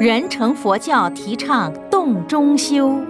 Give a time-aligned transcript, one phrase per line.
[0.00, 3.00] 人成佛教提倡洞中修。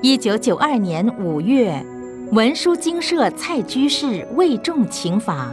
[0.00, 1.84] 一九九二年五月，
[2.30, 5.52] 文殊精舍蔡居士为众请法。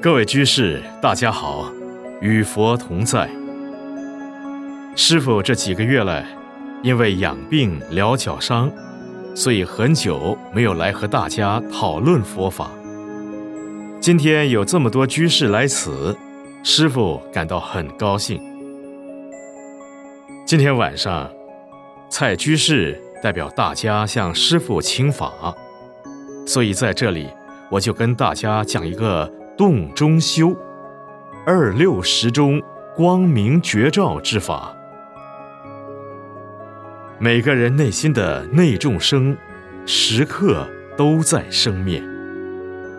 [0.00, 1.70] 各位居士，大家好，
[2.22, 3.28] 与佛同在。
[4.96, 6.24] 师傅这几个月来，
[6.82, 8.72] 因为养病疗脚伤，
[9.34, 12.70] 所以很久没有来和大家讨论佛法。
[14.02, 16.16] 今天有这么多居士来此，
[16.64, 18.42] 师傅感到很高兴。
[20.44, 21.30] 今天晚上，
[22.10, 25.54] 蔡居士代表大家向师傅请法，
[26.44, 27.28] 所以在这里
[27.70, 30.52] 我就跟大家讲一个洞中修、
[31.46, 32.60] 二六时中
[32.96, 34.74] 光明绝照之法。
[37.20, 39.38] 每个人内心的内众生，
[39.86, 42.02] 时刻都在生灭。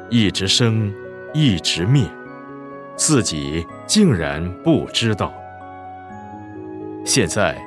[0.10, 0.94] 一直生，
[1.34, 2.05] 一直灭，
[2.96, 5.34] 自己竟然不知道。
[7.04, 7.57] 现在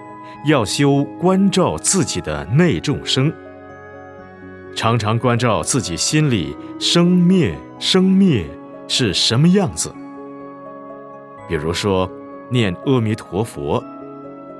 [0.46, 3.32] 要修关照自己的内众生，
[4.74, 8.46] 常常关照自己心里生灭生灭
[8.86, 9.92] 是什么样子。
[11.48, 12.10] 比如说，
[12.48, 13.82] 念阿弥陀佛，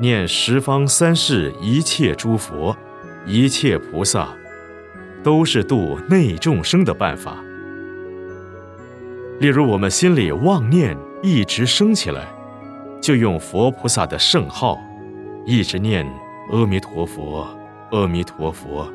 [0.01, 2.77] 念十方三世一切诸佛、
[3.25, 4.29] 一切菩萨，
[5.23, 7.37] 都是度内众生的办法。
[9.39, 12.27] 例如，我们心里妄念一直升起来，
[13.03, 14.79] 就用佛菩萨的圣号，
[15.45, 16.07] 一直念
[16.51, 17.47] 阿弥陀佛，
[17.91, 18.91] 阿弥陀佛，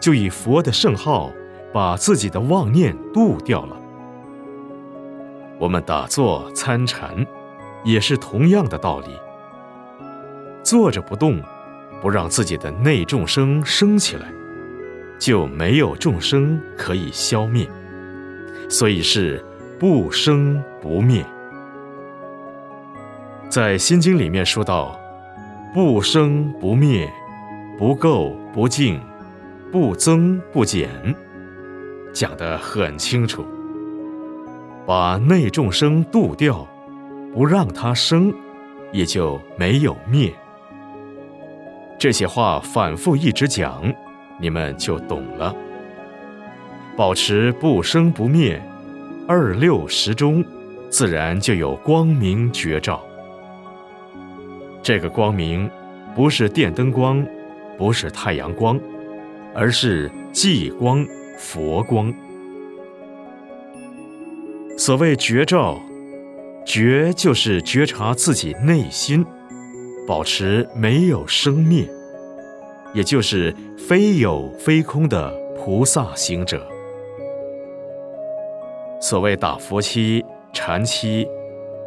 [0.00, 1.30] 就以佛的圣号
[1.72, 3.76] 把自己的妄念度掉了。
[5.58, 7.24] 我们打坐参禅，
[7.84, 9.06] 也是同样的道理。
[10.64, 11.40] 坐着不动，
[12.02, 14.26] 不让自己的内众生升起来，
[15.20, 17.68] 就没有众生可以消灭。
[18.68, 19.44] 所以是
[19.78, 21.24] 不生不灭。
[23.48, 24.98] 在《心经》里面说到
[25.72, 27.08] ：“不生不灭，
[27.78, 29.00] 不垢不净，
[29.70, 30.90] 不增不减。”
[32.12, 33.44] 讲得很清楚。
[34.86, 36.66] 把内众生度掉，
[37.34, 38.32] 不让它生，
[38.92, 40.32] 也就没有灭。
[41.98, 43.82] 这些话反复一直讲，
[44.40, 45.54] 你们就懂了。
[46.96, 48.58] 保持不生不灭，
[49.28, 50.42] 二六时中，
[50.88, 53.04] 自然就有光明绝照。
[54.82, 55.70] 这个光明，
[56.14, 57.22] 不是电灯光，
[57.76, 58.80] 不是太阳光，
[59.54, 61.06] 而是寂光、
[61.36, 62.10] 佛光。
[64.78, 65.78] 所谓绝照，
[66.64, 69.22] 觉就是觉察自己内心，
[70.06, 71.86] 保持没有生灭，
[72.94, 76.66] 也就是非有非空的菩萨行者。
[79.08, 81.28] 所谓打佛七、禅七，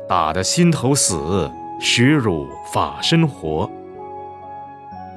[0.07, 3.69] 打得心头死，虚辱法身活。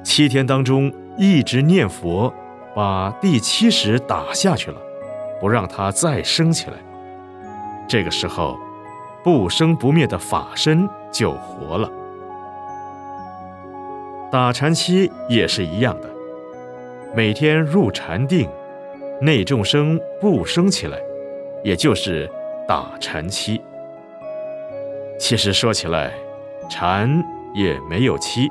[0.03, 2.35] 七天当中一直念佛，
[2.75, 4.79] 把第七识打下去了，
[5.41, 6.73] 不让它再升起来。
[7.87, 8.59] 这个时候，
[9.23, 11.89] 不生不灭的法身就活了。
[14.29, 16.11] 打禅七也是一样的，
[17.15, 18.51] 每天入禅定，
[19.21, 20.99] 内众生不生起来。
[21.63, 22.31] 也就是
[22.67, 23.61] 打禅期。
[25.19, 26.13] 其实说起来，
[26.69, 27.09] 禅
[27.55, 28.51] 也没有期，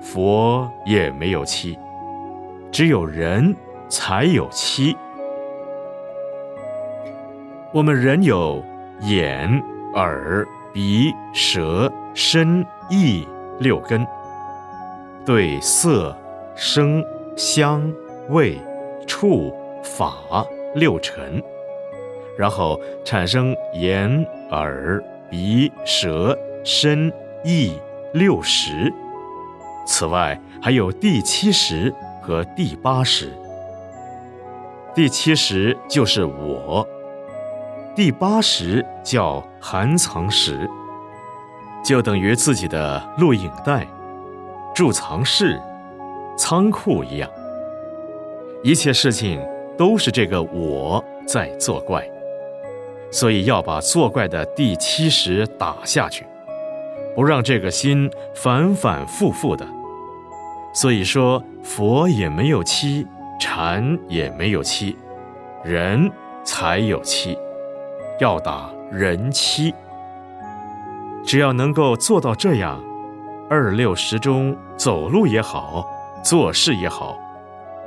[0.00, 1.78] 佛也没有期，
[2.70, 3.54] 只有人
[3.88, 4.96] 才有期。
[7.72, 8.62] 我们人有
[9.00, 9.50] 眼、
[9.94, 13.26] 耳、鼻、舌、身、意
[13.58, 14.06] 六根，
[15.24, 16.16] 对色、
[16.54, 17.04] 声、
[17.36, 17.92] 香、
[18.28, 18.58] 味、
[19.06, 19.52] 触、
[19.82, 21.42] 法六尘。
[22.36, 27.12] 然后产生眼、耳、鼻、舌、身、
[27.44, 27.72] 意
[28.12, 28.92] 六识，
[29.86, 31.92] 此外还有第七识
[32.22, 33.32] 和第八识。
[34.94, 36.86] 第七识就是我，
[37.94, 40.68] 第八识叫含藏识，
[41.84, 43.86] 就等于自己的录影带、
[44.74, 45.60] 贮藏室、
[46.36, 47.30] 仓库一样。
[48.62, 49.40] 一切事情
[49.76, 52.02] 都是这个我在作怪。
[53.10, 56.26] 所以要把作怪的第七识打下去，
[57.14, 59.66] 不让这个心反反复复的。
[60.74, 63.06] 所以说，佛也没有七，
[63.40, 64.94] 禅也没有七，
[65.64, 66.10] 人
[66.44, 67.38] 才有七，
[68.20, 69.74] 要打人七。
[71.24, 72.82] 只要能够做到这样，
[73.48, 75.88] 二六十中走路也好，
[76.22, 77.18] 做事也好，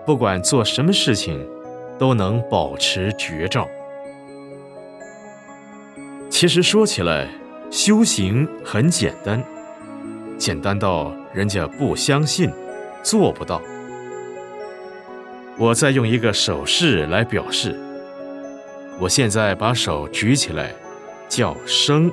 [0.05, 1.47] 不管做什么事情，
[1.99, 3.67] 都能保持绝照。
[6.39, 7.27] 其实说起来，
[7.69, 9.43] 修行很简单，
[10.37, 12.49] 简单到人家不相信，
[13.03, 13.61] 做不到。
[15.57, 17.77] 我再用一个手势来表示。
[19.01, 20.73] 我现在把手举起来，
[21.27, 22.09] 叫生；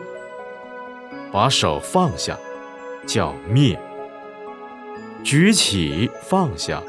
[1.31, 2.37] 把手放下，
[3.07, 3.79] 叫灭。
[5.23, 6.83] 举起放下，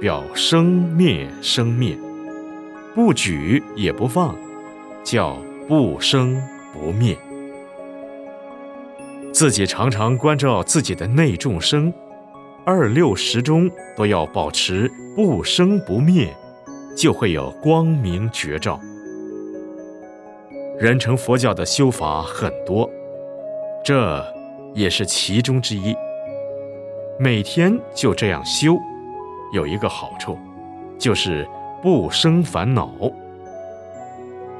[0.00, 1.98] 表生灭生灭；
[2.94, 4.38] 不举也不放，
[5.02, 5.36] 叫
[5.66, 6.40] 不生
[6.78, 7.16] 不灭。
[9.32, 11.92] 自己常常关照自己的内众生，
[12.64, 16.34] 二六时中都要保持不生不灭，
[16.96, 18.80] 就会有光明绝照。
[20.78, 22.88] 人成佛教的修法很多，
[23.84, 24.24] 这
[24.74, 25.94] 也是其中之一。
[27.18, 28.76] 每天就这样修，
[29.52, 30.38] 有一个好处，
[30.96, 31.46] 就是
[31.82, 32.90] 不生烦恼。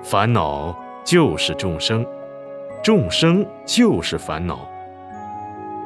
[0.02, 0.76] 烦恼
[1.08, 2.05] 就是众生，
[2.82, 4.69] 众生就是烦恼。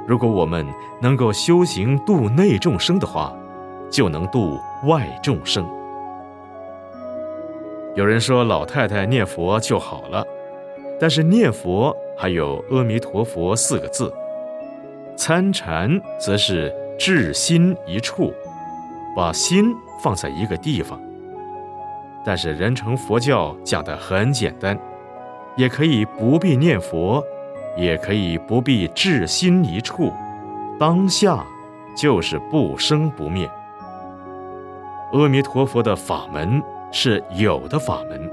[0.05, 0.67] 如果我们
[1.01, 3.33] 能够修行度内众生的话，
[3.89, 4.59] 就能度
[4.89, 5.65] 外众生。
[7.95, 10.27] 有人说老太太念佛就好了，
[10.99, 14.13] 但是念佛还有阿弥陀佛四个字。
[15.17, 18.35] 参禅则是至心一处，
[19.17, 19.73] 把心
[20.03, 21.01] 放在一个地方。
[22.25, 24.77] 但是人成佛教讲的很简单，
[25.57, 27.23] 也可以不必念佛，
[27.77, 30.13] 也可以不必至心一处，
[30.79, 31.45] 当下
[31.97, 33.51] 就是不生不灭。
[35.13, 36.63] 阿弥陀佛的法门。
[36.95, 38.31] 是有的法门，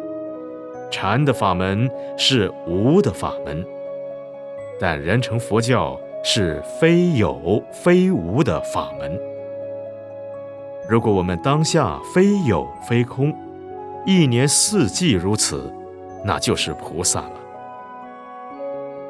[0.91, 3.65] 禅的法门是无的法门，
[4.77, 9.17] 但人成佛教是非有非无的法门。
[10.89, 13.33] 如果我们当下非有非空，
[14.05, 15.73] 一年四季如此，
[16.23, 17.33] 那就是菩萨了。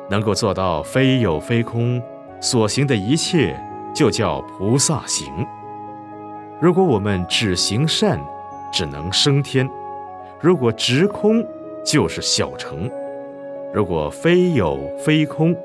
[0.10, 2.02] 能够做到非有非空，
[2.40, 3.56] 所行的一切
[3.94, 5.28] 就叫菩萨行。
[6.60, 8.20] 如果我们只行善，
[8.72, 9.70] 只能升天，
[10.40, 11.46] 如果直空
[11.86, 12.90] 就是小乘；
[13.74, 15.56] 如果非有非空，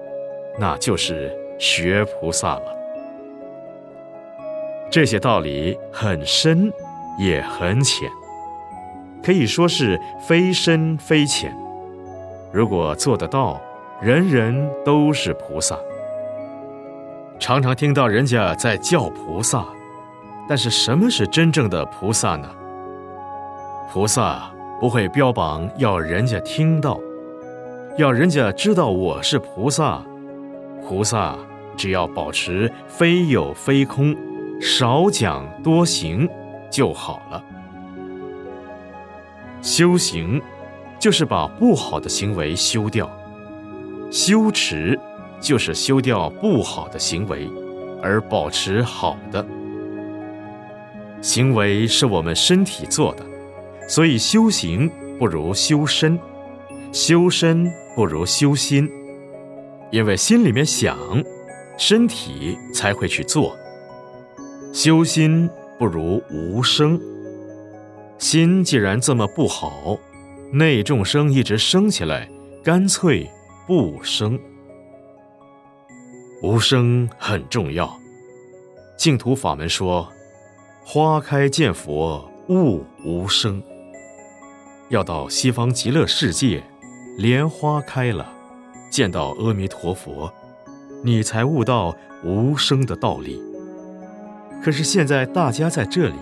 [0.58, 2.76] 那就是学菩萨了。
[4.90, 6.72] 这些道理很深，
[7.18, 8.08] 也很浅，
[9.24, 11.56] 可以说是非深非浅。
[12.52, 13.60] 如果做得到，
[14.00, 15.78] 人人都是菩萨。
[17.38, 19.64] 常常听到人家在叫菩萨，
[20.48, 22.48] 但是什么是真正的菩萨呢？
[23.90, 27.00] 菩萨不会标榜要人家听到，
[27.96, 30.02] 要人家知道我是菩萨。
[30.86, 31.34] 菩萨
[31.76, 34.14] 只要保持非有非空，
[34.60, 36.28] 少讲多行
[36.70, 37.42] 就好了。
[39.64, 40.42] 修行
[40.98, 43.10] 就是把不好的行为修掉，
[44.10, 45.00] 修持
[45.40, 47.48] 就是修掉不好的行为，
[48.02, 49.44] 而保持好的
[51.22, 53.24] 行为是我们身体做的。
[53.88, 56.18] 所以修行不如修身，
[56.92, 58.86] 修身不如修心，
[59.90, 60.94] 因为心里面想，
[61.78, 63.56] 身体才会去做。
[64.74, 67.00] 修心不如无声，
[68.24, 69.98] 心既然这么不好，
[70.50, 72.26] 内众生一直生起来，
[72.62, 73.30] 干脆
[73.66, 74.40] 不生。
[76.42, 77.94] 无声很重要。
[78.96, 80.10] 净土法门说
[80.86, 83.62] ：“花开见佛，悟无声。”
[84.88, 86.64] 要到西方极乐世界，
[87.18, 88.32] 莲花开了，
[88.88, 90.32] 见到阿弥陀佛，
[91.02, 93.38] 你才悟到无声的道理。
[94.64, 96.14] 可是现在大家在这里，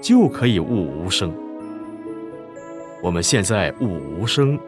[0.00, 1.32] 就可以悟无声。
[3.02, 4.58] 我们现在悟无声，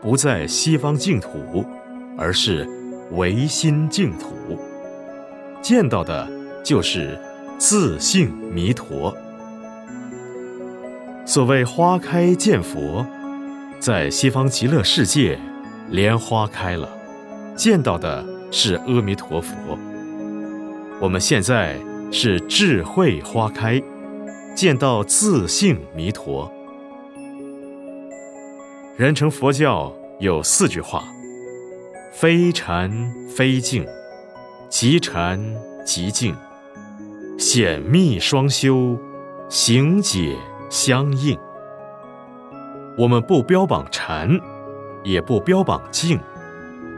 [0.00, 1.64] 不在西方净土，
[2.16, 2.68] 而是
[3.12, 4.58] 唯心净土，
[5.60, 6.28] 见到的
[6.62, 7.18] 就是
[7.58, 9.14] 自性弥陀。
[11.26, 13.06] 所谓花开见佛，
[13.78, 15.38] 在西方极乐世界，
[15.90, 16.88] 莲花开了，
[17.56, 19.54] 见到的是阿弥陀佛。
[21.00, 21.76] 我们现在
[22.10, 23.82] 是智慧花开，
[24.54, 26.50] 见到自性弥陀。
[28.96, 31.04] 人成佛教有四句话：
[32.12, 32.90] 非禅
[33.28, 33.86] 非静，
[34.68, 35.38] 即禅
[35.84, 36.34] 即静，
[37.38, 38.98] 显密双修，
[39.48, 40.36] 行解。
[40.70, 41.38] 相应，
[42.98, 44.28] 我们不标榜禅，
[45.04, 46.18] 也不标榜静，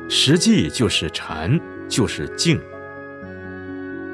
[0.09, 2.59] 实际就是禅，就是静。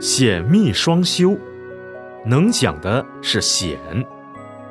[0.00, 1.38] 显密双修，
[2.24, 3.78] 能讲的是显，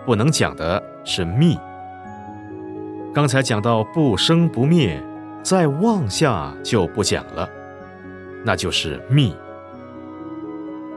[0.06, 1.58] 不能讲的是密。
[3.14, 5.04] 刚才讲到不生不灭，
[5.44, 7.50] 再往下就不讲了，
[8.46, 9.36] 那就是密。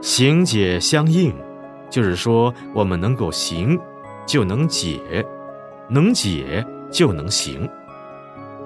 [0.01, 1.35] 行解相应，
[1.89, 3.77] 就是说我们能够行，
[4.25, 4.97] 就能解；
[5.89, 7.69] 能解就能行。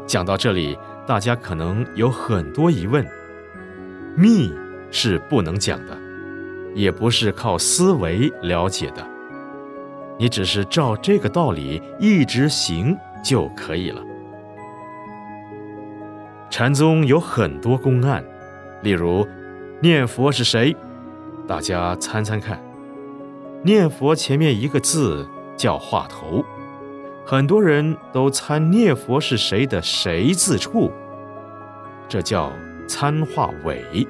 [0.05, 0.77] 讲到这里，
[1.07, 3.03] 大家可能有很多疑问：
[4.15, 4.53] 密
[4.91, 5.97] 是不能讲的，
[6.75, 9.05] 也不是靠思维了解的，
[10.17, 14.01] 你只是照这个道理一直行就可以了。
[16.49, 18.23] 禅宗有很多公案，
[18.81, 19.27] 例如
[19.81, 20.75] 念佛是谁？
[21.47, 22.61] 大家参参看，
[23.63, 26.43] 念佛前面一个字叫话头，
[27.25, 30.91] 很多人都参念佛是谁的谁字处，
[32.07, 32.51] 这叫
[32.87, 34.07] 参话尾，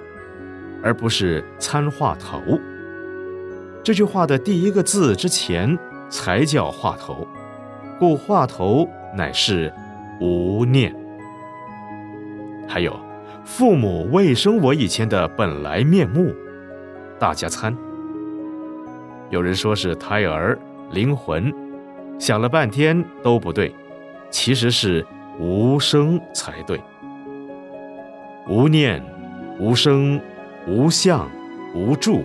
[0.84, 2.42] 而不是参话头。
[3.84, 5.78] 这句话的第一个字之前
[6.10, 7.28] 才叫话头，
[7.98, 9.74] 故话头乃是
[10.20, 10.96] 无念。
[12.68, 13.00] 还有，
[13.44, 16.34] 父母未生我以前的本来面目。
[17.18, 17.76] 大家参，
[19.30, 20.58] 有人说是胎儿
[20.92, 21.54] 灵魂，
[22.20, 23.74] 想了半天都不对，
[24.30, 25.06] 其实是
[25.40, 26.80] 无声才对。
[28.48, 29.04] 无念、
[29.60, 30.20] 无声、
[30.68, 31.30] 无相、
[31.74, 32.24] 无住，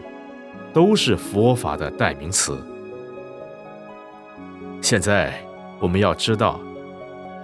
[0.72, 2.58] 都是佛法的代名词。
[4.80, 5.34] 现在
[5.80, 6.60] 我们要知道，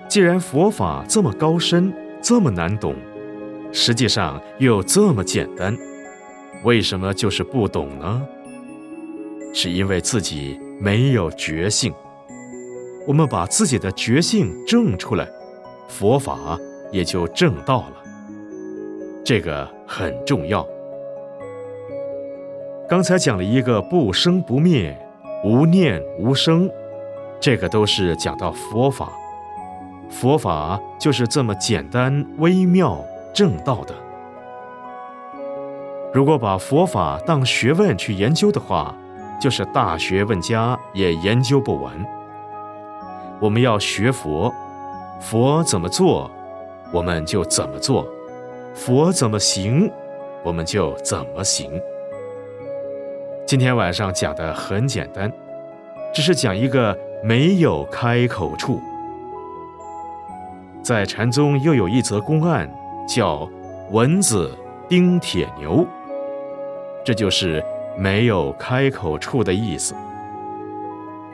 [0.08, 2.94] 既然佛法这么高深、这么难懂，
[3.72, 5.76] 实际上又这么简单。
[6.64, 8.22] 为什么就是不懂呢？
[9.54, 11.92] 是因为自己没有觉性。
[13.06, 15.26] 我们把自己的觉性证出来，
[15.88, 16.58] 佛法
[16.92, 18.02] 也就证到了。
[19.24, 20.66] 这个很重要。
[22.90, 24.98] 刚才讲了一个不生不灭、
[25.44, 26.68] 无念无生，
[27.38, 29.12] 这个都是讲到佛法。
[30.08, 33.00] 佛法就是这么简单微妙
[33.32, 33.94] 正道的。
[36.12, 38.92] 如果把佛法当学问去研究的话，
[39.40, 41.94] 就是大学问家也研究不完。
[43.38, 44.52] 我们要学佛，
[45.20, 46.28] 佛怎么做，
[46.92, 48.04] 我们就怎么做；
[48.74, 49.88] 佛怎么行，
[50.42, 51.80] 我们就怎么行。
[53.50, 55.28] 今天晚上讲的很简单，
[56.14, 58.80] 只是讲一个没有开口处。
[60.84, 62.72] 在禅宗又有一则公案，
[63.08, 63.50] 叫
[63.90, 64.56] 蚊子
[64.88, 65.84] 叮铁牛。
[67.04, 67.60] 这就是
[67.98, 69.96] 没有开口处的意思。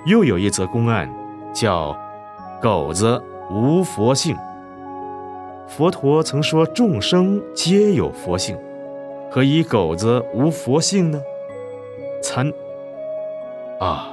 [0.06, 1.06] 又有一则公案，
[1.52, 1.94] 叫
[2.62, 4.35] “狗子无佛性”。
[5.68, 8.56] 佛陀曾说众生皆有佛性，
[9.30, 11.20] 何以狗子无佛性呢？
[12.26, 12.52] 参
[13.78, 14.09] 啊，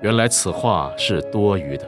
[0.00, 1.84] 原来此话是多余的。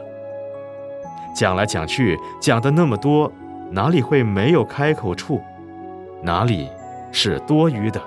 [1.33, 3.31] 讲来讲去，讲的那么多，
[3.71, 5.41] 哪里会没有开口处？
[6.21, 6.67] 哪里
[7.09, 8.01] 是多余的？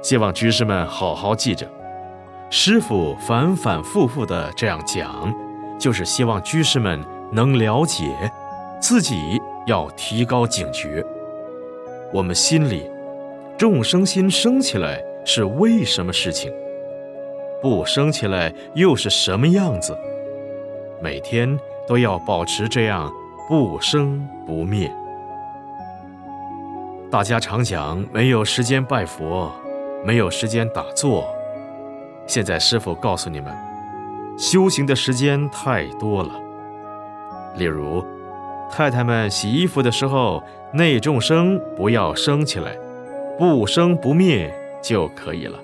[0.00, 1.66] 希望居士们好好记着，
[2.48, 5.30] 师傅反反复复的这样讲，
[5.78, 8.32] 就是希望居士们能了解
[8.80, 11.04] 自己要提高警觉。
[12.14, 12.90] 我们心里
[13.58, 16.52] 众生心升起来是为什么事情？
[17.60, 19.98] 不生起来又是什么样子？
[21.02, 23.12] 每天都要保持这样
[23.48, 24.90] 不生不灭。
[27.10, 29.52] 大家常讲没有时间拜佛。
[30.04, 31.26] 没有时间打坐，
[32.28, 33.52] 现在师傅告诉你们，
[34.38, 36.30] 修行的时间太多了。
[37.56, 38.04] 例如，
[38.70, 40.40] 太太们洗衣服的时候，
[40.72, 42.76] 内众生不要生起来，
[43.36, 44.54] 不生不灭
[44.86, 45.58] 就可以了。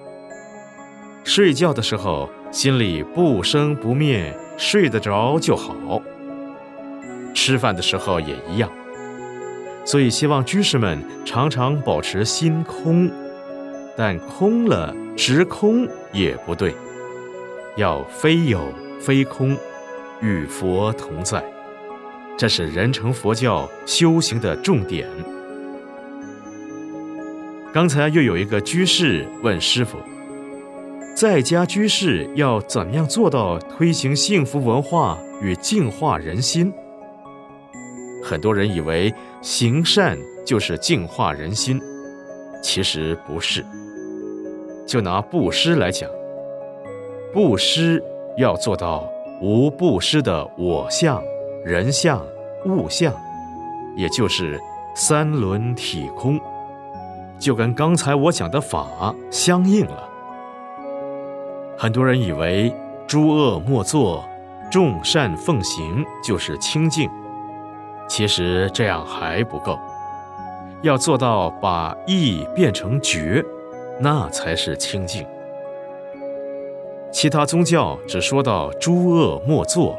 [1.23, 6.03] 睡觉的时候，心里不生不灭，睡得着就好。
[7.33, 8.69] 吃饭的时候也一样，
[9.85, 13.09] 所以希望居士们常常保持心空。
[13.97, 16.75] 但空了，直空也不对，
[17.77, 18.61] 要非有
[19.01, 19.57] 非空，
[20.21, 21.45] 与佛同在，
[22.37, 25.09] 这是人成佛教修行的重点。
[27.73, 29.97] 刚才又有一个居士问师傅，
[31.17, 36.71] 在家居士要怎样做到推行幸福文化与净化人心？
[38.23, 39.11] 很多人以为
[39.41, 41.81] 行善就是净化人心，
[42.63, 43.65] 其实不是。
[44.87, 46.07] 就拿布施来讲，
[47.33, 48.05] 布施
[48.37, 49.11] 要做到
[49.41, 51.23] 无布施的我相、
[51.65, 52.23] 人相、
[52.67, 53.15] 物相，
[53.97, 54.61] 也就是
[54.95, 56.39] 三轮体空，
[57.43, 60.09] 就跟刚才我讲的法相应了。
[61.77, 62.73] 很多人以为
[63.05, 64.25] 诸恶莫作，
[64.71, 67.11] 众善奉行就是清净，
[68.09, 69.77] 其实这样还不够，
[70.83, 73.45] 要做到把义变成觉，
[73.99, 75.27] 那才是清净。
[77.11, 79.99] 其他宗教只说到诸恶莫作，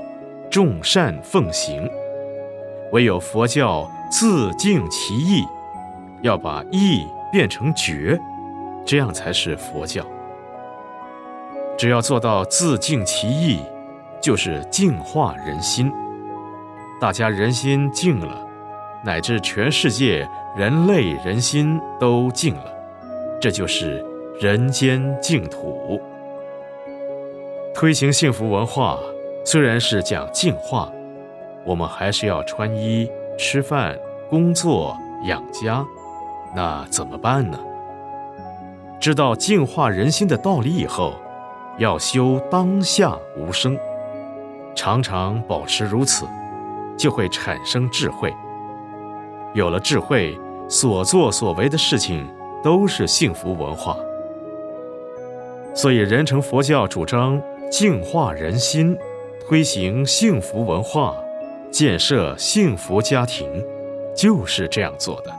[0.50, 1.92] 众善奉行，
[2.94, 5.44] 唯有佛教自净其意，
[6.22, 8.16] 要把意变成觉，
[8.86, 10.06] 这样才是佛教。
[11.76, 13.60] 只要做到自净其意，
[14.22, 15.92] 就是净化人心。
[17.02, 18.48] 大家人心净了，
[19.04, 22.72] 乃至全世界人类人心都净了，
[23.42, 24.06] 这就是
[24.40, 26.00] 人间净土。
[27.74, 29.00] 推行幸福文化，
[29.44, 30.88] 虽然是讲净化，
[31.66, 33.10] 我们还是要穿衣、
[33.40, 33.98] 吃饭、
[34.30, 35.84] 工作、养家，
[36.56, 37.60] 那怎么办呢？
[39.00, 41.14] 知道净化人心的道理以后，
[41.78, 43.78] 要修当下无声，
[44.76, 46.26] 常常保持如此，
[46.98, 48.34] 就会产生智慧。
[49.54, 52.28] 有了智慧，所作所为的事情
[52.64, 53.98] 都是幸福文化。
[55.74, 57.42] 所以，人成佛教主张。
[57.72, 58.96] 净化人心，
[59.48, 61.16] 推行幸福文化，
[61.72, 63.48] 建设幸福家庭，
[64.16, 65.34] 就是这样做的。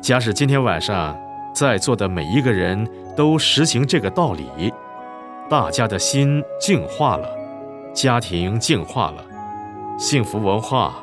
[0.00, 1.16] 假使今天晚上
[1.52, 4.72] 在座的每一个人都实行这个道理，
[5.48, 7.28] 大家的心净化了，
[7.92, 9.24] 家庭净化了，
[9.98, 10.94] 幸福文化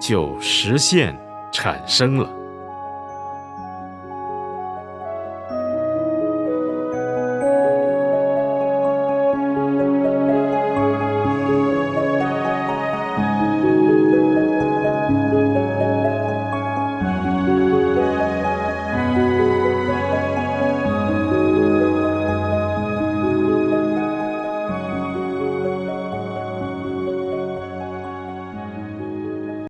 [0.00, 1.16] 就实现
[1.52, 2.28] 产生了。